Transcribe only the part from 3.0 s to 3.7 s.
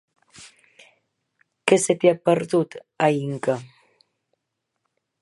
a Inca?